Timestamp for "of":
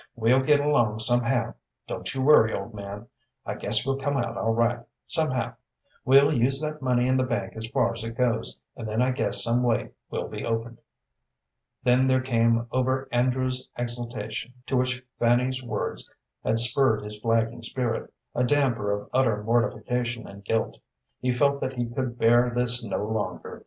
18.91-19.07